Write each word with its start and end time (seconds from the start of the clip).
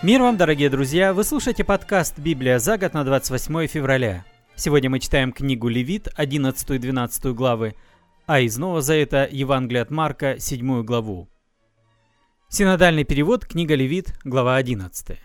Мир 0.00 0.22
вам, 0.22 0.36
дорогие 0.36 0.70
друзья! 0.70 1.12
Вы 1.12 1.24
слушаете 1.24 1.64
подкаст 1.64 2.20
«Библия 2.20 2.60
за 2.60 2.78
год» 2.78 2.94
на 2.94 3.02
28 3.02 3.66
февраля. 3.66 4.24
Сегодня 4.54 4.88
мы 4.88 5.00
читаем 5.00 5.32
книгу 5.32 5.66
Левит, 5.66 6.06
11 6.14 6.70
и 6.70 6.78
12 6.78 7.34
главы, 7.34 7.74
а 8.24 8.38
из 8.38 8.56
Нового 8.58 8.80
Завета 8.80 9.28
Евангелие 9.28 9.82
от 9.82 9.90
Марка, 9.90 10.38
7 10.38 10.84
главу. 10.84 11.28
Синодальный 12.48 13.02
перевод, 13.02 13.44
книга 13.44 13.74
Левит, 13.74 14.14
глава 14.22 14.54
11. 14.54 15.18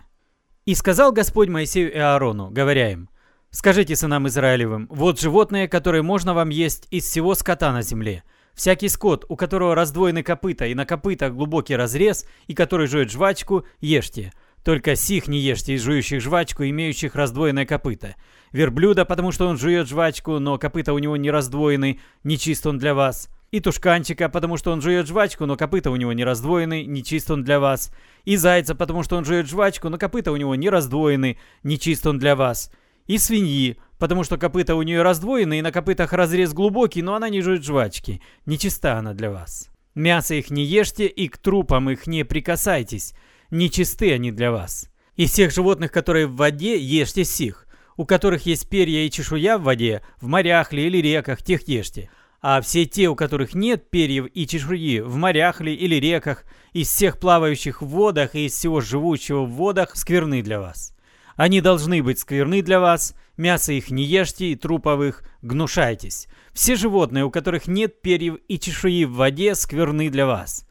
«И 0.65 0.73
сказал 0.73 1.11
Господь 1.11 1.49
Моисею 1.49 1.93
и 1.93 1.97
Аарону, 1.99 2.49
говоря 2.49 2.91
им, 2.91 3.09
«Скажите 3.51 3.95
сынам 3.95 4.27
Израилевым, 4.27 4.87
вот 4.89 5.19
животное, 5.19 5.67
которое 5.67 6.01
можно 6.01 6.33
вам 6.33 6.49
есть 6.49 6.87
из 6.89 7.03
всего 7.03 7.35
скота 7.35 7.71
на 7.73 7.83
земле, 7.83 8.23
Всякий 8.55 8.87
скот, 8.87 9.25
у 9.29 9.35
которого 9.35 9.73
раздвоены 9.73 10.21
копыта 10.21 10.65
и 10.65 10.75
на 10.75 10.85
копытах 10.85 11.33
глубокий 11.33 11.75
разрез, 11.75 12.27
и 12.47 12.53
который 12.53 12.87
жует 12.87 13.11
жвачку, 13.11 13.65
ешьте. 13.81 14.31
Только 14.63 14.95
сих 14.95 15.27
не 15.27 15.39
ешьте 15.39 15.73
из 15.73 15.83
жующих 15.83 16.21
жвачку, 16.21 16.63
имеющих 16.63 17.15
раздвоенное 17.15 17.65
копыто. 17.65 18.15
Верблюда, 18.53 19.03
потому 19.03 19.31
что 19.31 19.47
он 19.47 19.57
жует 19.57 19.89
жвачку, 19.89 20.39
но 20.39 20.57
копыта 20.57 20.93
у 20.93 20.99
него 20.99 21.17
не 21.17 21.31
раздвоены, 21.31 21.99
не 22.23 22.37
чист 22.37 22.65
он 22.65 22.77
для 22.77 22.93
вас. 22.93 23.29
И 23.51 23.59
тушканчика, 23.59 24.29
потому 24.29 24.57
что 24.57 24.71
он 24.71 24.81
жует 24.81 25.05
жвачку, 25.05 25.45
но 25.45 25.57
копыта 25.57 25.91
у 25.91 25.95
него 25.95 26.13
не 26.13 26.23
раздвоены, 26.23 26.85
не 26.85 27.03
чист 27.03 27.29
он 27.29 27.43
для 27.43 27.59
вас. 27.59 27.91
И 28.23 28.37
зайца, 28.37 28.73
потому 28.73 29.03
что 29.03 29.17
он 29.17 29.25
жует 29.25 29.47
жвачку, 29.47 29.89
но 29.89 29.97
копыта 29.97 30.31
у 30.31 30.37
него 30.37 30.55
не 30.55 30.69
раздвоены, 30.69 31.37
не 31.63 31.77
чист 31.77 32.07
он 32.07 32.17
для 32.17 32.35
вас. 32.35 32.71
И 33.05 33.17
свиньи, 33.17 33.77
потому 33.99 34.23
что 34.23 34.37
копыта 34.37 34.75
у 34.75 34.81
нее 34.81 35.01
раздвоены, 35.01 35.59
и 35.59 35.61
на 35.61 35.73
копытах 35.73 36.13
разрез 36.13 36.53
глубокий, 36.53 37.01
но 37.01 37.15
она 37.15 37.27
не 37.27 37.41
жует 37.41 37.65
жвачки. 37.65 38.21
Нечиста 38.45 38.97
она 38.97 39.13
для 39.13 39.29
вас. 39.29 39.69
Мясо 39.93 40.35
их 40.35 40.49
не 40.49 40.63
ешьте, 40.63 41.05
и 41.05 41.27
к 41.27 41.37
трупам 41.37 41.89
их 41.89 42.07
не 42.07 42.23
прикасайтесь 42.23 43.13
нечисты 43.53 44.11
они 44.11 44.31
для 44.31 44.51
вас. 44.51 44.89
Из 45.15 45.31
всех 45.31 45.51
животных, 45.51 45.91
которые 45.91 46.27
в 46.27 46.35
воде, 46.35 46.77
ешьте 46.77 47.23
сих. 47.23 47.67
У 47.95 48.05
которых 48.05 48.45
есть 48.47 48.67
перья 48.67 49.05
и 49.05 49.11
чешуя 49.11 49.57
в 49.57 49.63
воде, 49.63 50.01
в 50.19 50.27
морях 50.27 50.73
ли 50.73 50.87
или 50.87 50.97
реках, 50.97 51.43
тех 51.43 51.67
ешьте. 51.67 52.09
А 52.41 52.59
все 52.59 52.85
те, 52.85 53.07
у 53.07 53.15
которых 53.15 53.53
нет 53.53 53.89
перьев 53.89 54.27
и 54.33 54.47
чешуи, 54.47 54.99
в 54.99 55.15
морях 55.15 55.61
ли 55.61 55.73
или 55.73 55.95
реках, 55.95 56.43
из 56.73 56.89
всех 56.89 57.19
плавающих 57.19 57.81
в 57.81 57.85
водах 57.85 58.35
и 58.35 58.47
из 58.47 58.53
всего 58.53 58.81
живущего 58.81 59.45
в 59.45 59.51
водах, 59.51 59.95
скверны 59.95 60.41
для 60.41 60.59
вас. 60.59 60.93
Они 61.35 61.61
должны 61.61 62.03
быть 62.03 62.19
скверны 62.19 62.61
для 62.61 62.79
вас, 62.79 63.15
мясо 63.37 63.71
их 63.71 63.91
не 63.91 64.03
ешьте 64.03 64.47
и 64.47 64.55
труповых 64.55 65.23
гнушайтесь. 65.41 66.27
Все 66.51 66.75
животные, 66.75 67.23
у 67.23 67.31
которых 67.31 67.67
нет 67.67 68.01
перьев 68.01 68.37
и 68.47 68.59
чешуи 68.59 69.05
в 69.05 69.13
воде, 69.13 69.55
скверны 69.55 70.09
для 70.09 70.25
вас. 70.25 70.67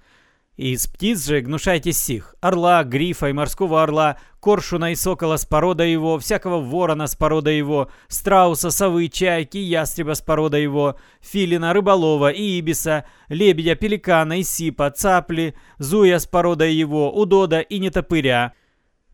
Из 0.58 0.86
птиц 0.86 1.26
же 1.26 1.40
гнушайтесь 1.40 1.98
сих, 1.98 2.34
орла, 2.42 2.84
грифа 2.84 3.30
и 3.30 3.32
морского 3.32 3.82
орла, 3.82 4.18
коршуна 4.38 4.92
и 4.92 4.94
сокола 4.94 5.38
с 5.38 5.46
порода 5.46 5.82
его, 5.82 6.18
всякого 6.18 6.60
ворона 6.60 7.06
с 7.06 7.16
порода 7.16 7.50
его, 7.50 7.90
страуса, 8.08 8.70
совы, 8.70 9.08
чайки, 9.08 9.56
ястреба 9.56 10.12
с 10.12 10.20
порода 10.20 10.58
его, 10.58 10.96
филина, 11.22 11.72
рыболова 11.72 12.30
и 12.30 12.58
ибиса, 12.58 13.06
лебедя, 13.30 13.76
пеликана 13.76 14.40
и 14.40 14.42
сипа, 14.42 14.90
цапли, 14.90 15.54
зуя 15.78 16.18
с 16.18 16.26
порода 16.26 16.66
его, 16.66 17.10
удода 17.10 17.60
и 17.60 17.78
нетопыря, 17.78 18.52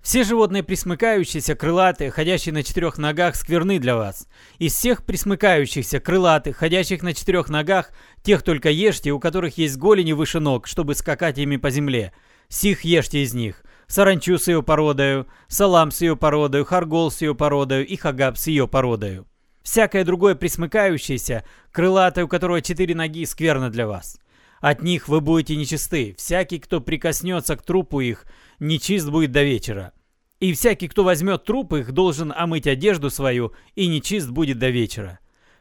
все 0.03 0.25
животные 0.25 0.63
присмыкающиеся, 0.63 1.55
крылатые, 1.55 2.11
ходящие 2.11 2.53
на 2.55 2.63
четырех 2.63 2.99
ногах, 2.99 3.35
скверны 3.35 3.79
для 3.79 3.97
вас. 3.97 4.27
Из 4.59 4.73
всех 4.73 5.05
присмыкающихся, 5.05 6.01
крылатых, 6.01 6.57
ходящих 6.57 7.03
на 7.03 7.13
четырех 7.13 7.49
ногах, 7.49 7.91
тех 8.23 8.43
только 8.43 8.71
ешьте, 8.71 9.11
у 9.13 9.21
которых 9.21 9.59
есть 9.59 9.77
голени 9.77 10.13
выше 10.13 10.41
ног, 10.41 10.67
чтобы 10.67 10.95
скакать 10.95 11.39
ими 11.39 11.57
по 11.57 11.71
земле. 11.71 12.13
Сих 12.49 12.83
ешьте 12.83 13.23
из 13.23 13.35
них. 13.35 13.63
Саранчу 13.87 14.39
с 14.39 14.49
ее 14.49 14.63
породою, 14.63 15.27
салам 15.49 15.91
с 15.91 16.01
ее 16.01 16.17
породою, 16.17 16.65
харгол 16.65 17.11
с 17.11 17.23
ее 17.23 17.35
породою 17.35 17.87
и 17.87 17.97
хагаб 17.97 18.37
с 18.37 18.47
ее 18.47 18.69
породою. 18.69 19.27
Всякое 19.63 20.05
другое 20.05 20.35
присмыкающееся, 20.35 21.45
крылатое, 21.73 22.25
у 22.25 22.29
которого 22.29 22.63
четыре 22.63 22.95
ноги, 22.95 23.25
скверно 23.25 23.71
для 23.71 23.87
вас. 23.87 24.19
От 24.61 24.83
них 24.83 25.09
вы 25.09 25.21
будете 25.21 25.57
нечисты. 25.57 26.15
Всякий, 26.19 26.59
кто 26.59 26.81
прикоснется 26.81 27.57
к 27.57 27.63
трупу 27.63 28.01
их, 28.01 28.25
нечист 28.59 29.09
будет 29.09 29.33
до 29.33 29.43
вечера. 29.43 29.93
И 30.41 30.53
всякий, 30.53 30.89
кто 30.89 31.05
возьмет 31.05 31.45
труп 31.45 31.75
их, 31.75 31.93
должен 31.93 32.33
омыть 32.35 32.67
одежду 32.67 33.11
свою, 33.11 33.53
и 33.75 33.89
нечист 33.89 34.31
будет 34.31 34.59
до 34.59 34.71
вечера. 34.71 35.19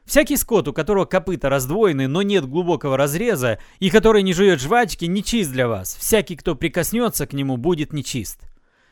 Всякий 0.08 0.38
скот, 0.38 0.70
у 0.70 0.74
которого 0.74 1.04
копыта 1.04 1.50
раздвоены, 1.50 2.08
но 2.08 2.22
нет 2.22 2.48
глубокого 2.48 2.96
разреза, 2.96 3.60
и 3.80 3.90
который 3.90 4.24
не 4.24 4.32
жует 4.32 4.62
жвачки, 4.62 5.04
нечист 5.04 5.52
для 5.52 5.68
вас. 5.68 5.98
Всякий, 5.98 6.38
кто 6.38 6.56
прикоснется 6.56 7.28
к 7.28 7.34
нему, 7.34 7.58
будет 7.58 7.92
нечист. 7.92 8.40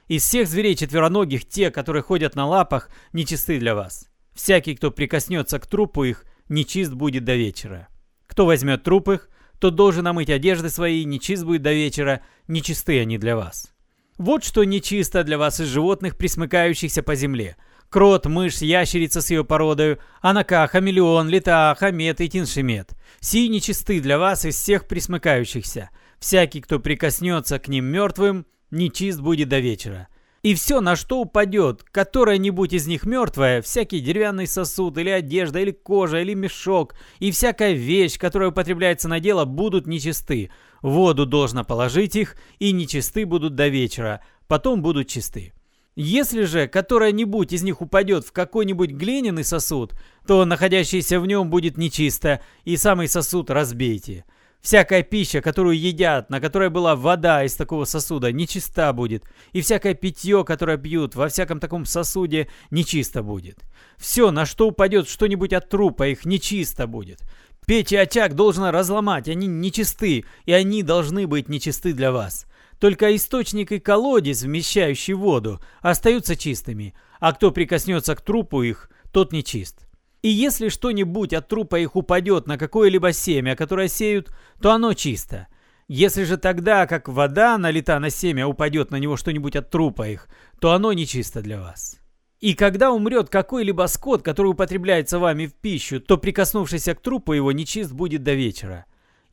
Из 0.09 0.23
всех 0.23 0.49
зверей 0.49 0.75
четвероногих, 0.75 1.47
те, 1.47 1.71
которые 1.71 2.03
ходят 2.03 2.35
на 2.35 2.45
лапах, 2.45 2.89
нечисты 3.13 3.59
для 3.59 3.75
вас. 3.75 4.09
Всякий, 4.33 4.75
кто 4.75 4.91
прикоснется 4.91 5.57
к 5.57 5.67
трупу 5.67 6.03
их, 6.03 6.25
нечист 6.49 6.91
будет 6.91 7.23
до 7.23 7.35
вечера. 7.35 7.87
Кто 8.27 8.45
возьмет 8.45 8.83
труп 8.83 9.07
их, 9.09 9.29
тот 9.59 9.75
должен 9.75 10.05
омыть 10.05 10.29
одежды 10.29 10.69
свои, 10.69 11.05
нечист 11.05 11.45
будет 11.45 11.61
до 11.61 11.71
вечера, 11.71 12.23
нечисты 12.49 12.99
они 12.99 13.17
для 13.17 13.37
вас. 13.37 13.71
Вот 14.17 14.43
что 14.43 14.65
нечисто 14.65 15.23
для 15.23 15.37
вас 15.37 15.61
из 15.61 15.67
животных, 15.67 16.17
присмыкающихся 16.17 17.03
по 17.03 17.15
земле. 17.15 17.55
Крот, 17.95 18.25
мышь, 18.25 18.57
ящерица 18.57 19.21
с 19.21 19.29
ее 19.29 19.45
породою, 19.45 19.99
анака, 20.19 20.67
хамелеон, 20.67 21.29
лета, 21.29 21.73
хамет 21.79 22.19
и 22.19 22.27
тиншемет. 22.27 22.89
Сии 23.21 23.47
нечисты 23.47 24.01
для 24.01 24.19
вас 24.19 24.43
из 24.43 24.57
всех 24.57 24.85
присмыкающихся. 24.85 25.91
Всякий, 26.19 26.59
кто 26.59 26.79
прикоснется 26.79 27.57
к 27.57 27.69
ним 27.69 27.85
мертвым, 27.85 28.47
нечист 28.69 29.21
будет 29.21 29.47
до 29.47 29.59
вечера. 29.59 30.09
И 30.43 30.55
все, 30.55 30.81
на 30.81 30.97
что 30.97 31.21
упадет, 31.21 31.83
которая-нибудь 31.83 32.73
из 32.73 32.85
них 32.85 33.05
мертвая, 33.05 33.61
всякий 33.61 34.01
деревянный 34.01 34.45
сосуд, 34.45 34.97
или 34.97 35.09
одежда, 35.09 35.61
или 35.61 35.71
кожа, 35.71 36.19
или 36.19 36.33
мешок, 36.33 36.95
и 37.19 37.31
всякая 37.31 37.71
вещь, 37.71 38.19
которая 38.19 38.49
употребляется 38.49 39.07
на 39.07 39.21
дело, 39.21 39.45
будут 39.45 39.87
нечисты. 39.87 40.51
Воду 40.81 41.25
должно 41.25 41.63
положить 41.63 42.17
их, 42.17 42.35
и 42.59 42.73
нечисты 42.73 43.25
будут 43.25 43.55
до 43.55 43.69
вечера, 43.69 44.19
потом 44.49 44.81
будут 44.81 45.07
чисты. 45.07 45.53
Если 45.95 46.43
же 46.43 46.67
которая-нибудь 46.67 47.53
из 47.53 47.63
них 47.63 47.81
упадет 47.81 48.25
в 48.25 48.33
какой-нибудь 48.33 48.91
глиняный 48.91 49.45
сосуд, 49.45 49.93
то 50.27 50.43
находящийся 50.43 51.21
в 51.21 51.25
нем 51.25 51.49
будет 51.49 51.77
нечисто, 51.77 52.41
и 52.65 52.75
самый 52.75 53.07
сосуд 53.07 53.49
разбейте. 53.49 54.25
Всякая 54.61 55.03
пища, 55.03 55.41
которую 55.41 55.79
едят, 55.79 56.29
на 56.29 56.41
которой 56.41 56.69
была 56.69 56.95
вода 56.95 57.43
из 57.43 57.53
такого 57.53 57.85
сосуда, 57.85 58.31
нечиста 58.31 58.91
будет. 58.93 59.23
И 59.53 59.61
всякое 59.61 59.93
питье, 59.93 60.43
которое 60.43 60.77
пьют 60.77 61.15
во 61.15 61.29
всяком 61.29 61.59
таком 61.59 61.85
сосуде, 61.85 62.49
нечисто 62.71 63.21
будет. 63.21 63.59
Все, 63.97 64.31
на 64.31 64.45
что 64.45 64.67
упадет 64.67 65.07
что-нибудь 65.07 65.53
от 65.53 65.69
трупа, 65.69 66.07
их 66.07 66.25
нечисто 66.25 66.87
будет. 66.87 67.21
Печь 67.67 67.91
и 67.91 67.95
очаг 67.95 68.33
должно 68.33 68.71
разломать, 68.71 69.29
они 69.29 69.47
нечисты, 69.47 70.25
и 70.45 70.51
они 70.51 70.83
должны 70.83 71.27
быть 71.27 71.47
нечисты 71.47 71.93
для 71.93 72.11
вас. 72.11 72.47
Только 72.79 73.15
источник 73.15 73.71
и 73.71 73.79
колодец, 73.79 74.43
вмещающий 74.43 75.13
воду, 75.13 75.61
остаются 75.81 76.35
чистыми, 76.35 76.93
а 77.19 77.33
кто 77.33 77.51
прикоснется 77.51 78.15
к 78.15 78.21
трупу 78.21 78.63
их, 78.63 78.89
тот 79.11 79.31
нечист. 79.31 79.87
И 80.21 80.29
если 80.29 80.69
что-нибудь 80.69 81.33
от 81.33 81.47
трупа 81.47 81.79
их 81.79 81.95
упадет 81.95 82.47
на 82.47 82.57
какое-либо 82.57 83.13
семя, 83.13 83.55
которое 83.55 83.87
сеют, 83.87 84.35
то 84.61 84.71
оно 84.71 84.93
чисто. 84.93 85.47
Если 85.87 86.23
же 86.23 86.37
тогда, 86.37 86.87
как 86.87 87.07
вода 87.07 87.57
налита 87.59 87.99
на 87.99 88.09
семя, 88.09 88.47
упадет 88.47 88.89
на 88.89 88.95
него 88.95 89.17
что-нибудь 89.17 89.55
от 89.55 89.69
трупа 89.69 90.09
их, 90.09 90.27
то 90.59 90.71
оно 90.71 90.93
нечисто 90.93 91.41
для 91.41 91.61
вас. 91.61 91.99
И 92.39 92.55
когда 92.55 92.91
умрет 92.91 93.29
какой-либо 93.29 93.87
скот, 93.87 94.23
который 94.23 94.47
употребляется 94.47 95.19
вами 95.19 95.45
в 95.45 95.53
пищу, 95.53 96.01
то 96.01 96.17
прикоснувшийся 96.17 96.95
к 96.95 97.01
трупу 97.01 97.33
его 97.33 97.51
нечист 97.51 97.91
будет 97.91 98.23
до 98.23 98.33
вечера. 98.33 98.85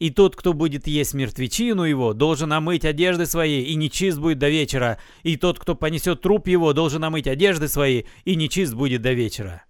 И 0.03 0.11
тот, 0.11 0.35
кто 0.35 0.53
будет 0.53 0.89
есть 0.89 1.15
мертвечину 1.15 1.85
его, 1.85 2.13
должен 2.13 2.53
омыть 2.53 2.85
одежды 2.85 3.25
свои, 3.25 3.63
и 3.63 3.77
нечист 3.77 4.19
будет 4.19 4.41
до 4.41 4.49
вечера. 4.49 4.99
И 5.23 5.37
тот, 5.37 5.61
кто 5.61 5.77
понесет 5.77 6.23
труп 6.23 6.49
его, 6.49 6.73
должен 6.73 7.05
омыть 7.05 7.29
одежды 7.29 7.69
свои, 7.69 8.03
и 8.25 8.35
нечист 8.35 8.75
будет 8.75 9.01
до 9.01 9.13
вечера. 9.13 9.63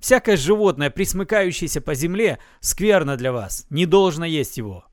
Всякое 0.00 0.36
животное, 0.36 0.90
присмыкающееся 0.90 1.80
по 1.80 1.94
земле, 1.94 2.40
скверно 2.58 3.16
для 3.16 3.30
вас, 3.30 3.64
не 3.70 3.86
должно 3.86 4.24
есть 4.24 4.56
его. 4.56 4.86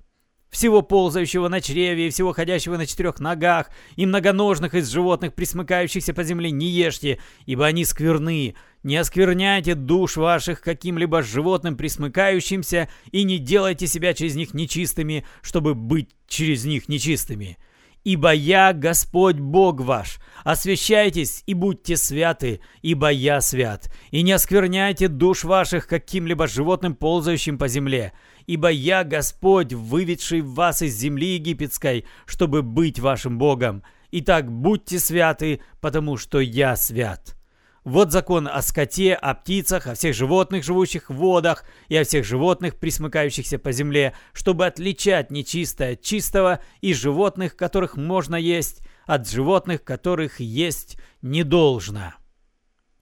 Всего 0.52 0.84
ползающего 0.84 1.48
на 1.48 1.60
чреве 1.60 2.06
и 2.06 2.10
всего 2.12 2.32
ходящего 2.32 2.78
на 2.78 2.86
четырех 2.86 3.20
ногах 3.20 3.72
и 3.96 4.06
многоножных 4.06 4.76
из 4.76 4.92
животных, 4.92 5.34
присмыкающихся 5.34 6.14
по 6.14 6.24
земле, 6.24 6.52
не 6.52 6.68
ешьте, 6.68 7.18
ибо 7.48 7.66
они 7.66 7.84
скверны. 7.84 8.54
Не 8.84 8.98
оскверняйте 8.98 9.76
душ 9.76 10.18
ваших 10.18 10.60
каким-либо 10.60 11.22
животным 11.22 11.78
присмыкающимся 11.78 12.90
и 13.12 13.24
не 13.24 13.38
делайте 13.38 13.88
себя 13.88 14.14
через 14.14 14.36
них 14.36 14.54
нечистыми, 14.54 15.26
чтобы 15.42 15.74
быть 15.74 16.10
через 16.28 16.66
них 16.66 16.90
нечистыми. 16.90 17.58
Ибо 18.04 18.34
я 18.34 18.74
Господь 18.74 19.38
Бог 19.38 19.80
ваш. 19.80 20.20
Освящайтесь 20.44 21.44
и 21.46 21.54
будьте 21.54 21.96
святы, 21.96 22.60
ибо 22.82 23.10
я 23.10 23.40
свят. 23.40 23.90
И 24.12 24.22
не 24.22 24.34
оскверняйте 24.34 25.08
душ 25.08 25.46
ваших 25.46 25.88
каким-либо 25.88 26.48
животным, 26.48 26.96
ползающим 26.96 27.58
по 27.58 27.70
земле. 27.70 28.12
Ибо 28.46 28.70
я 28.70 29.06
Господь, 29.06 29.72
выведший 29.72 30.42
вас 30.42 30.82
из 30.82 30.98
земли 30.98 31.36
египетской, 31.36 32.06
чтобы 32.26 32.62
быть 32.62 33.00
вашим 33.00 33.38
Богом. 33.38 33.84
Итак, 34.12 34.52
будьте 34.52 35.00
святы, 35.00 35.62
потому 35.80 36.18
что 36.18 36.42
я 36.42 36.76
свят. 36.76 37.38
Вот 37.84 38.14
закон 38.14 38.48
о 38.48 38.62
скоте, 38.62 39.14
о 39.14 39.34
птицах, 39.34 39.88
о 39.88 39.96
всех 39.96 40.16
животных, 40.16 40.64
живущих 40.64 41.10
в 41.10 41.16
водах, 41.16 41.66
и 41.90 41.98
о 41.98 42.06
всех 42.06 42.24
животных, 42.24 42.80
присмыкающихся 42.80 43.60
по 43.60 43.74
земле, 43.74 44.14
чтобы 44.32 44.66
отличать 44.66 45.32
нечистое 45.32 45.94
от 45.94 46.02
чистого 46.02 46.62
и 46.80 46.94
животных, 46.94 47.58
которых 47.58 47.98
можно 47.98 48.36
есть, 48.36 48.82
от 49.06 49.30
животных, 49.30 49.84
которых 49.84 50.40
есть 50.40 50.98
не 51.22 51.44
должно. 51.44 52.14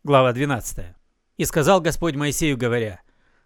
Глава 0.04 0.34
12. 0.34 0.96
«И 1.38 1.46
сказал 1.46 1.80
Господь 1.80 2.16
Моисею, 2.16 2.58
говоря, 2.58 3.02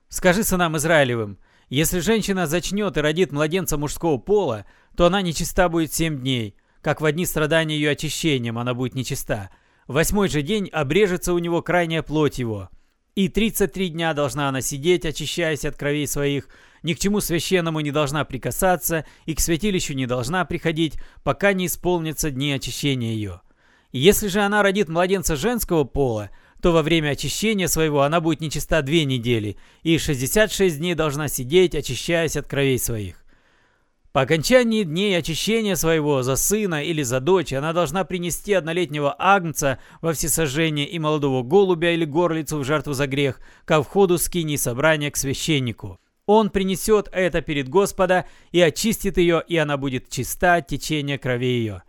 «Скажи 0.07 0.43
сынам 0.43 0.77
Израилевым, 0.77 1.37
если 1.67 1.99
женщина 1.99 2.47
зачнет 2.47 2.95
и 2.95 3.01
родит 3.01 3.33
младенца 3.33 3.77
мужского 3.77 4.17
пола, 4.17 4.65
то 4.95 5.05
она 5.05 5.21
нечиста 5.21 5.67
будет 5.67 5.93
семь 5.93 6.19
дней, 6.19 6.55
как 6.81 7.01
в 7.01 7.05
одни 7.05 7.25
страдания 7.25 7.75
ее 7.75 7.89
очищением 7.89 8.57
она 8.57 8.73
будет 8.73 8.95
нечиста. 8.95 9.49
Восьмой 9.87 10.29
же 10.29 10.41
день 10.41 10.67
обрежется 10.69 11.33
у 11.33 11.37
него 11.37 11.61
крайняя 11.61 12.01
плоть 12.01 12.39
его. 12.39 12.69
И 13.13 13.29
тридцать 13.29 13.73
три 13.73 13.89
дня 13.89 14.13
должна 14.13 14.49
она 14.49 14.61
сидеть, 14.61 15.05
очищаясь 15.05 15.63
от 15.63 15.77
кровей 15.77 16.07
своих, 16.07 16.49
ни 16.83 16.93
к 16.93 16.99
чему 16.99 17.21
священному 17.21 17.79
не 17.79 17.91
должна 17.91 18.25
прикасаться 18.25 19.05
и 19.25 19.33
к 19.35 19.39
святилищу 19.39 19.93
не 19.93 20.05
должна 20.05 20.43
приходить, 20.43 20.95
пока 21.23 21.53
не 21.53 21.67
исполнятся 21.67 22.29
дни 22.31 22.51
очищения 22.51 23.13
ее. 23.13 23.41
Если 23.91 24.27
же 24.27 24.41
она 24.41 24.61
родит 24.61 24.89
младенца 24.89 25.35
женского 25.35 25.85
пола, 25.85 26.29
то 26.61 26.71
во 26.71 26.81
время 26.81 27.09
очищения 27.09 27.67
своего 27.67 28.01
она 28.01 28.19
будет 28.19 28.41
нечиста 28.41 28.81
две 28.81 29.05
недели, 29.05 29.57
и 29.83 29.97
66 29.97 30.77
дней 30.77 30.95
должна 30.95 31.27
сидеть, 31.27 31.75
очищаясь 31.75 32.35
от 32.35 32.47
кровей 32.47 32.79
своих. 32.79 33.25
По 34.15 34.21
окончании 34.21 34.83
дней 34.83 35.17
очищения 35.17 35.75
своего 35.75 36.23
за 36.23 36.38
сына 36.38 36.81
или 36.81 37.03
за 37.03 37.19
дочь 37.19 37.51
она 37.51 37.73
должна 37.73 38.06
принести 38.06 38.53
однолетнего 38.53 39.13
агнца 39.19 39.77
во 40.00 40.13
всесожжение 40.13 40.88
и 40.88 40.97
молодого 41.00 41.44
голубя 41.44 41.91
или 41.91 42.06
горлицу 42.06 42.59
в 42.59 42.63
жертву 42.63 42.94
за 42.94 43.07
грех 43.07 43.41
ко 43.65 43.83
входу 43.83 44.17
скини 44.17 44.56
собрания 44.56 45.12
к 45.12 45.17
священнику. 45.17 46.00
Он 46.27 46.50
принесет 46.50 47.09
это 47.12 47.41
перед 47.41 47.67
Господа 47.67 48.25
и 48.53 48.62
очистит 48.62 49.17
ее, 49.17 49.44
и 49.45 49.57
она 49.57 49.75
будет 49.75 50.07
чиста 50.07 50.56
от 50.56 50.68
течения 50.68 51.18
крови 51.18 51.47
ее. 51.47 51.83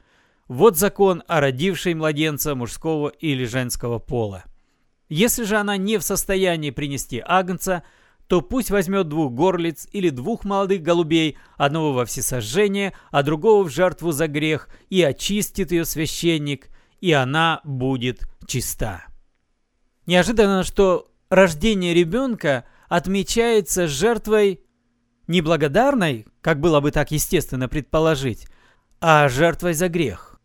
Вот 0.48 0.76
закон 0.76 1.22
о 1.28 1.40
родившей 1.40 1.94
младенца 1.94 2.56
мужского 2.56 3.10
или 3.10 3.44
женского 3.44 4.00
пола. 4.00 4.42
Если 5.08 5.44
же 5.44 5.58
она 5.58 5.76
не 5.76 5.96
в 5.96 6.02
состоянии 6.02 6.70
принести 6.70 7.22
агнца, 7.24 7.84
то 8.28 8.40
пусть 8.40 8.70
возьмет 8.70 9.08
двух 9.08 9.32
горлиц 9.32 9.88
или 9.92 10.10
двух 10.10 10.44
молодых 10.44 10.82
голубей, 10.82 11.38
одного 11.56 11.92
во 11.92 12.04
всесожжение, 12.04 12.92
а 13.10 13.22
другого 13.22 13.64
в 13.64 13.70
жертву 13.70 14.12
за 14.12 14.26
грех, 14.26 14.68
и 14.90 15.02
очистит 15.02 15.70
ее 15.70 15.84
священник, 15.84 16.68
и 17.00 17.12
она 17.12 17.60
будет 17.64 18.28
чиста. 18.46 19.04
Неожиданно, 20.06 20.64
что 20.64 21.08
рождение 21.30 21.94
ребенка 21.94 22.64
отмечается 22.88 23.86
жертвой 23.86 24.60
неблагодарной, 25.26 26.26
как 26.40 26.60
было 26.60 26.80
бы 26.80 26.90
так 26.90 27.10
естественно 27.10 27.68
предположить, 27.68 28.46
а 29.00 29.28
жертвой 29.28 29.74
за 29.74 29.88
грех. 29.88 30.35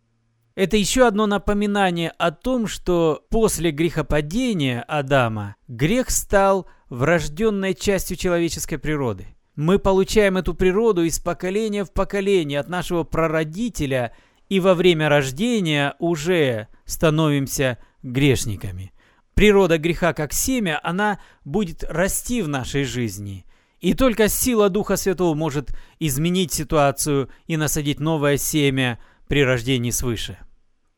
Это 0.55 0.75
еще 0.75 1.07
одно 1.07 1.27
напоминание 1.27 2.09
о 2.17 2.31
том, 2.31 2.67
что 2.67 3.25
после 3.29 3.71
грехопадения 3.71 4.81
Адама 4.81 5.55
грех 5.67 6.09
стал 6.09 6.67
врожденной 6.89 7.73
частью 7.73 8.17
человеческой 8.17 8.77
природы. 8.77 9.27
Мы 9.55 9.79
получаем 9.79 10.37
эту 10.37 10.53
природу 10.53 11.03
из 11.03 11.19
поколения 11.19 11.85
в 11.85 11.93
поколение 11.93 12.59
от 12.59 12.67
нашего 12.67 13.03
прародителя 13.03 14.13
и 14.49 14.59
во 14.59 14.73
время 14.73 15.07
рождения 15.07 15.95
уже 15.99 16.67
становимся 16.85 17.77
грешниками. 18.03 18.91
Природа 19.33 19.77
греха 19.77 20.11
как 20.13 20.33
семя, 20.33 20.79
она 20.83 21.19
будет 21.45 21.85
расти 21.87 22.41
в 22.41 22.49
нашей 22.49 22.83
жизни. 22.83 23.45
И 23.79 23.93
только 23.93 24.27
сила 24.27 24.69
Духа 24.69 24.97
Святого 24.97 25.33
может 25.33 25.73
изменить 25.99 26.51
ситуацию 26.51 27.29
и 27.47 27.55
насадить 27.55 28.01
новое 28.01 28.35
семя– 28.35 28.99
при 29.31 29.45
рождении 29.45 29.91
свыше. 29.91 30.37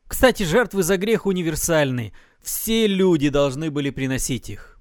Кстати, 0.08 0.42
жертвы 0.42 0.82
за 0.82 0.96
грех 0.96 1.24
универсальны. 1.24 2.12
Все 2.42 2.88
люди 2.88 3.28
должны 3.28 3.70
были 3.70 3.90
приносить 3.90 4.50
их. 4.50 4.80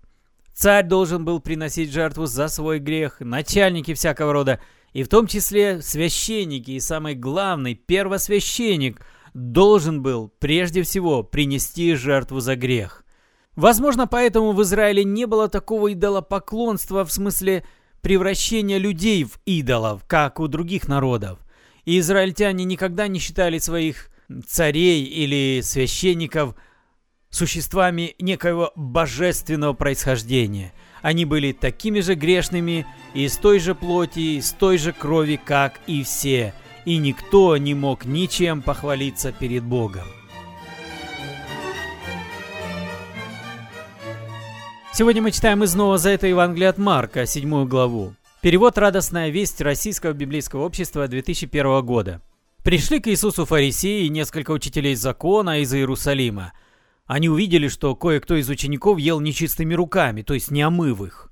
Царь 0.55 0.87
должен 0.87 1.23
был 1.23 1.39
приносить 1.39 1.91
жертву 1.91 2.25
за 2.25 2.47
свой 2.47 2.79
грех, 2.79 3.19
начальники 3.19 3.93
всякого 3.93 4.33
рода, 4.33 4.59
и 4.91 5.03
в 5.03 5.07
том 5.07 5.27
числе 5.27 5.83
священники, 5.83 6.71
и 6.71 6.79
самый 6.79 7.13
главный, 7.13 7.75
первосвященник, 7.75 9.05
должен 9.35 10.01
был 10.01 10.33
прежде 10.39 10.81
всего 10.81 11.21
принести 11.21 11.93
жертву 11.93 12.39
за 12.39 12.55
грех. 12.55 13.05
Возможно, 13.55 14.07
поэтому 14.07 14.53
в 14.53 14.63
Израиле 14.63 15.03
не 15.03 15.27
было 15.27 15.47
такого 15.47 15.93
идолопоклонства 15.93 17.05
в 17.05 17.13
смысле 17.13 17.63
превращения 18.01 18.79
людей 18.79 19.23
в 19.23 19.39
идолов, 19.45 20.05
как 20.07 20.39
у 20.39 20.47
других 20.47 20.87
народов. 20.87 21.37
И 21.85 21.99
израильтяне 21.99 22.63
никогда 22.63 23.07
не 23.07 23.19
считали 23.19 23.57
своих 23.57 24.09
царей 24.47 25.03
или 25.03 25.61
священников 25.61 26.55
существами 27.29 28.15
некоего 28.19 28.71
божественного 28.75 29.73
происхождения. 29.73 30.73
Они 31.01 31.25
были 31.25 31.51
такими 31.51 31.99
же 31.99 32.15
грешными, 32.15 32.85
из 33.13 33.37
той 33.37 33.59
же 33.59 33.75
плоти, 33.75 34.37
из 34.37 34.51
той 34.51 34.77
же 34.77 34.93
крови, 34.93 35.39
как 35.43 35.81
и 35.85 36.03
все, 36.03 36.53
и 36.85 36.97
никто 36.97 37.57
не 37.57 37.73
мог 37.73 38.05
ничем 38.05 38.61
похвалиться 38.61 39.31
перед 39.31 39.63
Богом. 39.63 40.05
Сегодня 44.93 45.23
мы 45.23 45.31
читаем 45.31 45.63
из 45.63 45.73
Нового 45.73 45.97
Завета 45.97 46.27
Евангелия 46.27 46.69
от 46.69 46.77
Марка, 46.77 47.25
7 47.25 47.67
главу. 47.67 48.13
Перевод 48.43 48.77
«Радостная 48.77 49.29
весть» 49.29 49.61
Российского 49.61 50.11
библейского 50.11 50.65
общества 50.65 51.07
2001 51.07 51.81
года. 51.85 52.21
Пришли 52.61 52.99
к 52.99 53.07
Иисусу 53.07 53.45
фарисеи 53.45 54.03
и 54.03 54.09
несколько 54.09 54.51
учителей 54.51 54.95
закона 54.95 55.61
из 55.61 55.73
Иерусалима. 55.73 56.51
Они 57.05 57.29
увидели, 57.29 57.69
что 57.69 57.95
кое-кто 57.95 58.35
из 58.35 58.49
учеников 58.49 58.99
ел 58.99 59.21
нечистыми 59.21 59.73
руками, 59.73 60.23
то 60.23 60.33
есть 60.33 60.51
не 60.51 60.61
омыв 60.61 60.99
их. 61.01 61.31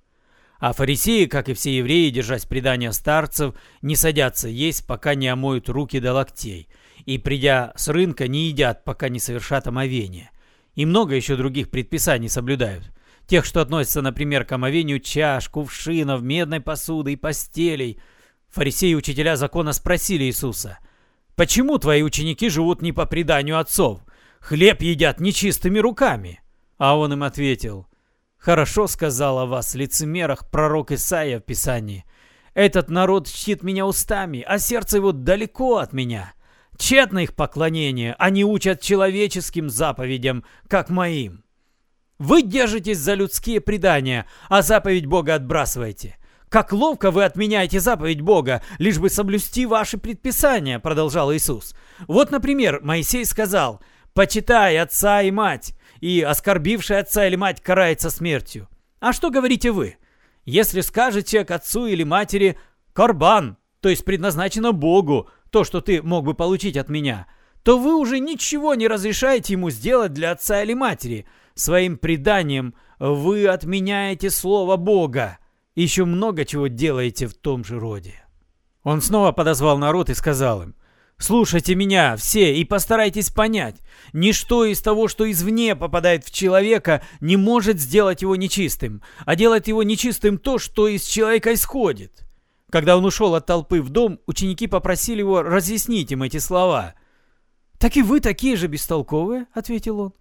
А 0.57 0.71
фарисеи, 0.71 1.25
как 1.25 1.49
и 1.49 1.53
все 1.53 1.79
евреи, 1.79 2.11
держась 2.11 2.45
предания 2.45 2.93
старцев, 2.93 3.55
не 3.81 3.97
садятся 3.97 4.47
есть, 4.47 4.87
пока 4.87 5.13
не 5.13 5.27
омоют 5.27 5.67
руки 5.67 5.99
до 5.99 6.13
локтей. 6.13 6.69
И, 7.03 7.17
придя 7.17 7.73
с 7.75 7.89
рынка, 7.89 8.29
не 8.29 8.47
едят, 8.47 8.85
пока 8.85 9.09
не 9.09 9.19
совершат 9.19 9.67
омовение. 9.67 10.31
И 10.75 10.85
много 10.85 11.13
еще 11.13 11.35
других 11.35 11.71
предписаний 11.71 12.29
соблюдают– 12.29 12.89
Тех, 13.31 13.45
что 13.45 13.61
относятся, 13.61 14.01
например, 14.01 14.43
к 14.43 14.51
омовению 14.51 14.99
чаш, 14.99 15.47
кувшинов, 15.47 16.21
медной 16.21 16.59
посуды 16.59 17.13
и 17.13 17.15
постелей. 17.15 17.97
Фарисеи 18.49 18.89
и 18.89 18.95
учителя 18.95 19.37
закона 19.37 19.71
спросили 19.71 20.25
Иисуса, 20.25 20.79
«Почему 21.37 21.77
твои 21.77 22.03
ученики 22.03 22.49
живут 22.49 22.81
не 22.81 22.91
по 22.91 23.05
преданию 23.05 23.57
отцов? 23.57 24.01
Хлеб 24.41 24.81
едят 24.81 25.21
нечистыми 25.21 25.79
руками?» 25.79 26.41
А 26.77 26.97
он 26.97 27.13
им 27.13 27.23
ответил, 27.23 27.87
«Хорошо 28.37 28.87
сказал 28.87 29.39
о 29.39 29.45
вас, 29.45 29.75
лицемерах, 29.75 30.51
пророк 30.51 30.91
Исаия 30.91 31.39
в 31.39 31.43
Писании. 31.43 32.03
Этот 32.53 32.89
народ 32.89 33.29
чтит 33.29 33.63
меня 33.63 33.85
устами, 33.85 34.43
а 34.45 34.59
сердце 34.59 34.97
его 34.97 35.13
далеко 35.13 35.77
от 35.77 35.93
меня. 35.93 36.33
Тщетно 36.77 37.19
их 37.19 37.33
поклонение, 37.33 38.13
они 38.19 38.43
учат 38.43 38.81
человеческим 38.81 39.69
заповедям, 39.69 40.43
как 40.67 40.89
моим». 40.89 41.45
Вы 42.21 42.43
держитесь 42.43 42.99
за 42.99 43.15
людские 43.15 43.61
предания, 43.61 44.27
а 44.47 44.61
заповедь 44.61 45.07
Бога 45.07 45.33
отбрасываете. 45.33 46.17
Как 46.49 46.71
ловко 46.71 47.09
вы 47.09 47.23
отменяете 47.23 47.79
заповедь 47.79 48.21
Бога, 48.21 48.61
лишь 48.77 48.99
бы 48.99 49.09
соблюсти 49.09 49.65
ваши 49.65 49.97
предписания, 49.97 50.77
продолжал 50.77 51.33
Иисус. 51.33 51.73
Вот, 52.07 52.29
например, 52.29 52.79
Моисей 52.83 53.25
сказал, 53.25 53.81
почитай 54.13 54.77
отца 54.77 55.23
и 55.23 55.31
мать, 55.31 55.73
и 55.99 56.21
оскорбивший 56.21 56.99
отца 56.99 57.25
или 57.25 57.35
мать 57.35 57.59
карается 57.59 58.11
смертью. 58.11 58.69
А 58.99 59.13
что 59.13 59.31
говорите 59.31 59.71
вы? 59.71 59.97
Если 60.45 60.81
скажете 60.81 61.43
к 61.43 61.49
отцу 61.49 61.87
или 61.87 62.03
матери 62.03 62.55
«карбан», 62.93 63.57
то 63.79 63.89
есть 63.89 64.05
предназначено 64.05 64.73
Богу, 64.73 65.27
то, 65.49 65.63
что 65.63 65.81
ты 65.81 66.03
мог 66.03 66.25
бы 66.25 66.35
получить 66.35 66.77
от 66.77 66.87
меня, 66.87 67.25
то 67.63 67.79
вы 67.79 67.95
уже 67.95 68.19
ничего 68.19 68.75
не 68.75 68.87
разрешаете 68.87 69.53
ему 69.53 69.71
сделать 69.71 70.13
для 70.13 70.29
отца 70.29 70.61
или 70.61 70.75
матери– 70.75 71.25
Своим 71.61 71.99
преданием 71.99 72.73
вы 72.97 73.45
отменяете 73.45 74.31
слово 74.31 74.77
Бога. 74.77 75.37
Еще 75.75 76.05
много 76.05 76.43
чего 76.43 76.65
делаете 76.65 77.27
в 77.27 77.35
том 77.35 77.63
же 77.63 77.79
роде. 77.79 78.15
Он 78.81 78.99
снова 78.99 79.31
подозвал 79.31 79.77
народ 79.77 80.09
и 80.09 80.15
сказал 80.15 80.63
им, 80.63 80.75
«Слушайте 81.19 81.75
меня 81.75 82.15
все 82.15 82.55
и 82.55 82.65
постарайтесь 82.65 83.29
понять. 83.29 83.75
Ничто 84.11 84.65
из 84.65 84.81
того, 84.81 85.07
что 85.07 85.29
извне 85.29 85.75
попадает 85.75 86.25
в 86.25 86.31
человека, 86.31 87.03
не 87.19 87.37
может 87.37 87.79
сделать 87.79 88.23
его 88.23 88.35
нечистым, 88.35 89.03
а 89.27 89.35
делает 89.35 89.67
его 89.67 89.83
нечистым 89.83 90.39
то, 90.39 90.57
что 90.57 90.87
из 90.87 91.03
человека 91.03 91.53
исходит». 91.53 92.23
Когда 92.71 92.97
он 92.97 93.05
ушел 93.05 93.35
от 93.35 93.45
толпы 93.45 93.83
в 93.83 93.89
дом, 93.91 94.19
ученики 94.25 94.65
попросили 94.65 95.19
его 95.19 95.43
разъяснить 95.43 96.11
им 96.11 96.23
эти 96.23 96.37
слова– 96.39 96.95
«Так 97.81 97.97
и 97.97 98.03
вы 98.03 98.19
такие 98.19 98.55
же 98.57 98.67
бестолковые»,— 98.67 99.47
ответил 99.55 99.99
он. 99.99 100.13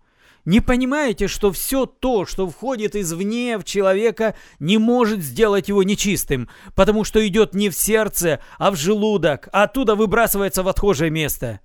«Не 0.44 0.60
понимаете, 0.60 1.28
что 1.28 1.52
все 1.52 1.86
то, 1.86 2.24
что 2.24 2.48
входит 2.48 2.96
извне 2.96 3.58
в 3.58 3.64
человека, 3.64 4.34
не 4.58 4.78
может 4.78 5.20
сделать 5.20 5.68
его 5.68 5.82
нечистым, 5.82 6.48
потому 6.74 7.04
что 7.04 7.26
идет 7.26 7.54
не 7.54 7.68
в 7.68 7.74
сердце, 7.74 8.40
а 8.58 8.70
в 8.70 8.76
желудок, 8.76 9.48
а 9.52 9.64
оттуда 9.64 9.94
выбрасывается 9.94 10.62
в 10.62 10.68
отхожее 10.68 11.10
место». 11.10 11.60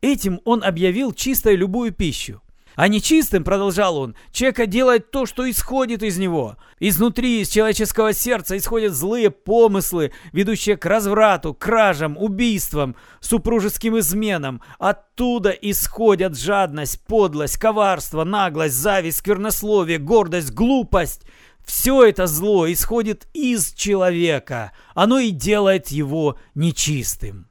Этим 0.00 0.40
он 0.44 0.64
объявил 0.64 1.12
чистой 1.12 1.56
любую 1.56 1.92
пищу. 1.92 2.40
А 2.76 2.88
нечистым, 2.88 3.44
продолжал 3.44 3.98
он, 3.98 4.14
человека 4.32 4.66
делает 4.66 5.10
то, 5.10 5.26
что 5.26 5.48
исходит 5.50 6.02
из 6.02 6.18
него. 6.18 6.56
Изнутри, 6.78 7.40
из 7.40 7.48
человеческого 7.48 8.12
сердца 8.12 8.56
исходят 8.56 8.94
злые 8.94 9.30
помыслы, 9.30 10.12
ведущие 10.32 10.76
к 10.76 10.86
разврату, 10.86 11.52
кражам, 11.52 12.16
убийствам, 12.16 12.96
супружеским 13.20 13.98
изменам. 13.98 14.62
Оттуда 14.78 15.50
исходят 15.50 16.38
жадность, 16.38 17.04
подлость, 17.06 17.58
коварство, 17.58 18.24
наглость, 18.24 18.76
зависть, 18.76 19.18
сквернословие, 19.18 19.98
гордость, 19.98 20.52
глупость. 20.52 21.22
Все 21.64 22.04
это 22.04 22.26
зло 22.26 22.70
исходит 22.70 23.26
из 23.34 23.72
человека. 23.74 24.72
Оно 24.94 25.18
и 25.18 25.30
делает 25.30 25.88
его 25.88 26.38
нечистым. 26.54 27.49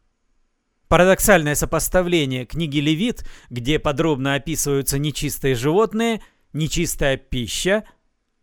Парадоксальное 0.89 1.53
сопоставление 1.53 2.48
книги 2.48 2.79
Левит, 2.79 3.24
где 3.51 3.77
подробно 3.77 4.34
описываются 4.34 4.98
нечистые 4.98 5.53
животные, 5.53 6.24
нечистая 6.51 7.15
пища, 7.15 7.84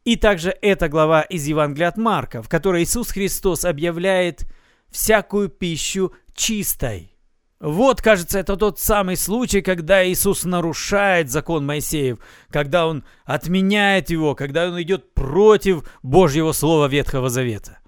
и 0.04 0.14
также 0.14 0.56
эта 0.62 0.88
глава 0.88 1.22
из 1.22 1.44
Евангелия 1.44 1.88
от 1.88 1.96
Марка, 1.96 2.44
в 2.44 2.48
которой 2.48 2.84
Иисус 2.84 3.10
Христос 3.10 3.64
объявляет 3.64 4.46
всякую 4.90 5.48
пищу 5.48 6.12
чистой. 6.36 7.12
Вот, 7.58 8.00
кажется, 8.00 8.38
это 8.38 8.56
тот 8.56 8.78
самый 8.78 9.16
случай, 9.16 9.60
когда 9.60 10.06
Иисус 10.06 10.44
нарушает 10.44 11.28
закон 11.32 11.66
Моисеев, 11.66 12.18
когда 12.48 12.86
Он 12.86 13.02
отменяет 13.24 14.10
его, 14.10 14.36
когда 14.36 14.68
Он 14.68 14.80
идет 14.80 15.14
против 15.14 15.82
Божьего 16.04 16.52
Слова 16.52 16.86
Ветхого 16.86 17.28
Завета. 17.28 17.80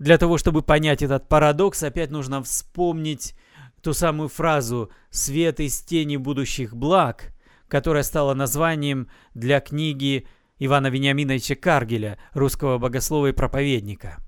Для 0.00 0.18
того, 0.18 0.36
чтобы 0.36 0.62
понять 0.62 1.00
этот 1.00 1.28
парадокс, 1.28 1.84
опять 1.84 2.10
нужно 2.10 2.42
вспомнить 2.42 3.34
ту 3.82 3.92
самую 3.92 4.28
фразу 4.28 4.90
«свет 5.10 5.60
из 5.60 5.80
тени 5.82 6.16
будущих 6.16 6.74
благ», 6.74 7.32
которая 7.68 8.02
стала 8.02 8.34
названием 8.34 9.08
для 9.34 9.60
книги 9.60 10.26
Ивана 10.58 10.88
Вениаминовича 10.88 11.54
Каргеля, 11.54 12.18
русского 12.32 12.78
богослова 12.78 13.28
и 13.28 13.32
проповедника. 13.32 14.18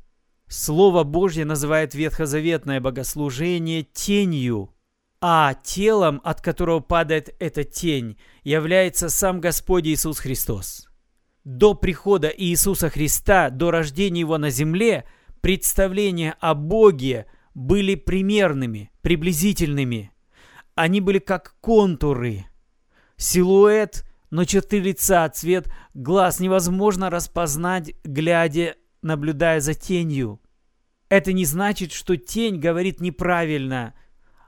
Слово 0.49 1.03
Божье 1.03 1.45
называет 1.45 1.95
ветхозаветное 1.95 2.81
богослужение 2.81 3.83
тенью, 3.83 4.75
а 5.21 5.55
телом, 5.55 6.21
от 6.25 6.41
которого 6.41 6.81
падает 6.81 7.35
эта 7.39 7.65
тень, 7.65 8.19
является 8.45 9.09
сам 9.09 9.41
Господь 9.41 9.87
Иисус 9.87 10.19
Христос. 10.19 10.89
До 11.45 11.75
прихода 11.75 12.29
Иисуса 12.29 12.91
Христа, 12.91 13.51
до 13.51 13.71
рождения 13.71 14.21
Его 14.21 14.39
на 14.39 14.51
земле, 14.51 15.05
представление 15.41 16.37
о 16.41 16.55
Боге– 16.55 17.27
были 17.55 17.95
примерными, 17.95 18.91
приблизительными. 19.01 20.13
Они 20.75 21.01
были 21.01 21.19
как 21.19 21.57
контуры. 21.61 22.47
Силуэт, 23.17 24.05
но 24.31 24.45
черты 24.45 24.79
лица, 24.81 25.29
цвет 25.29 25.71
глаз 25.95 26.41
невозможно 26.41 27.11
распознать, 27.11 27.95
глядя, 28.05 28.77
наблюдая 29.03 29.61
за 29.61 29.75
тенью. 29.75 30.41
Это 31.09 31.33
не 31.35 31.45
значит, 31.45 31.93
что 31.93 32.17
тень 32.17 32.59
говорит 32.59 33.01
неправильно. 33.01 33.95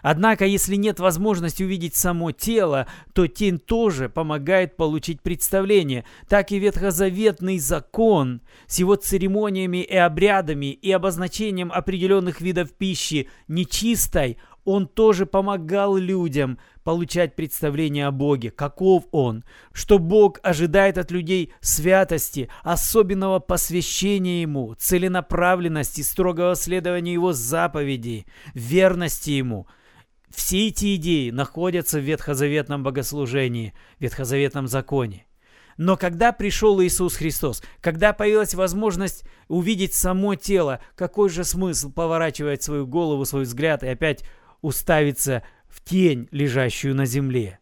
Однако, 0.04 0.44
если 0.44 0.76
нет 0.76 1.00
возможности 1.00 1.62
увидеть 1.62 1.96
само 1.96 2.30
тело, 2.30 2.86
то 3.14 3.26
тень 3.26 3.58
тоже 3.58 4.10
помогает 4.10 4.76
получить 4.76 5.22
представление. 5.22 6.04
Так 6.28 6.52
и 6.52 6.58
ветхозаветный 6.58 7.58
закон 7.58 8.42
с 8.66 8.78
его 8.78 8.96
церемониями 8.96 9.78
и 9.78 9.96
обрядами 9.96 10.66
и 10.72 10.92
обозначением 10.92 11.72
определенных 11.72 12.42
видов 12.42 12.74
пищи 12.74 13.30
нечистой, 13.48 14.36
он 14.66 14.88
тоже 14.88 15.24
помогал 15.24 15.96
людям 15.96 16.58
получать 16.82 17.34
представление 17.34 18.06
о 18.06 18.10
Боге, 18.10 18.50
каков 18.50 19.04
Он, 19.10 19.42
что 19.72 19.98
Бог 19.98 20.38
ожидает 20.42 20.98
от 20.98 21.12
людей 21.12 21.54
святости, 21.62 22.50
особенного 22.62 23.38
посвящения 23.38 24.42
Ему, 24.42 24.74
целенаправленности, 24.74 26.02
строгого 26.02 26.56
следования 26.56 27.14
Его 27.14 27.32
заповедей, 27.32 28.26
верности 28.52 29.30
Ему– 29.30 29.66
все 30.34 30.68
эти 30.68 30.96
идеи 30.96 31.30
находятся 31.30 31.98
в 31.98 32.02
ветхозаветном 32.02 32.82
богослужении, 32.82 33.74
ветхозаветном 33.98 34.66
законе. 34.66 35.26
Но 35.76 35.96
когда 35.96 36.32
пришел 36.32 36.80
Иисус 36.82 37.16
Христос, 37.16 37.62
когда 37.80 38.12
появилась 38.12 38.54
возможность 38.54 39.24
увидеть 39.48 39.94
само 39.94 40.34
тело, 40.34 40.80
какой 40.94 41.28
же 41.28 41.44
смысл 41.44 41.90
поворачивать 41.90 42.62
свою 42.62 42.86
голову, 42.86 43.24
свой 43.24 43.42
взгляд 43.42 43.82
и 43.82 43.88
опять 43.88 44.24
уставиться 44.60 45.42
в 45.68 45.82
тень, 45.82 46.28
лежащую 46.30 46.94
на 46.94 47.06
земле? 47.06 47.58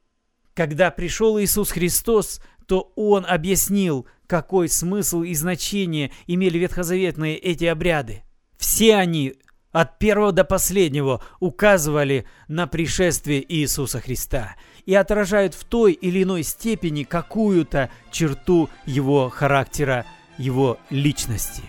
Когда 0.54 0.90
пришел 0.90 1.40
Иисус 1.40 1.70
Христос, 1.70 2.42
то 2.66 2.92
Он 2.96 3.24
объяснил, 3.26 4.06
какой 4.26 4.68
смысл 4.68 5.22
и 5.22 5.34
значение 5.34 6.12
имели 6.26 6.58
ветхозаветные 6.58 7.38
эти 7.38 7.64
обряды. 7.64 8.22
Все 8.58 8.96
они 8.96 9.34
от 9.72 9.98
первого 9.98 10.32
до 10.32 10.44
последнего 10.44 11.22
указывали 11.40 12.26
на 12.48 12.66
пришествие 12.66 13.44
Иисуса 13.52 14.00
Христа 14.00 14.54
и 14.86 14.94
отражают 14.94 15.54
в 15.54 15.64
той 15.64 15.92
или 15.92 16.22
иной 16.22 16.42
степени 16.42 17.02
какую-то 17.04 17.90
черту 18.10 18.68
его 18.84 19.28
характера, 19.30 20.04
его 20.38 20.78
личности. 20.90 21.62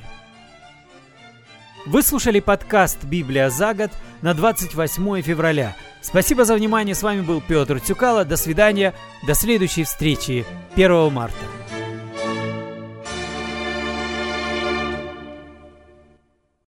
Вы 1.86 2.02
слушали 2.02 2.40
подкаст 2.40 3.04
«Библия 3.04 3.50
за 3.50 3.74
год» 3.74 3.92
на 4.22 4.34
28 4.34 5.22
февраля. 5.22 5.76
Спасибо 6.02 6.46
за 6.46 6.56
внимание. 6.56 6.96
С 6.96 7.04
вами 7.04 7.22
был 7.22 7.42
Петр 7.42 7.80
Тюкало. 7.82 8.24
До 8.24 8.38
свидания. 8.38 8.94
До 9.28 9.34
следующей 9.34 9.84
встречи 9.84 10.46
1 10.76 11.12
марта. 11.12 11.63